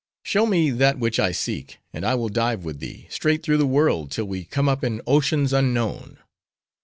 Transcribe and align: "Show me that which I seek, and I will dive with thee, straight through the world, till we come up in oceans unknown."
"Show 0.23 0.47
me 0.47 0.71
that 0.71 0.97
which 0.97 1.19
I 1.19 1.31
seek, 1.31 1.77
and 1.93 2.03
I 2.03 2.15
will 2.15 2.29
dive 2.29 2.63
with 2.65 2.79
thee, 2.79 3.05
straight 3.11 3.43
through 3.43 3.57
the 3.57 3.67
world, 3.67 4.09
till 4.09 4.25
we 4.25 4.45
come 4.45 4.67
up 4.67 4.83
in 4.83 4.99
oceans 5.05 5.53
unknown." 5.53 6.17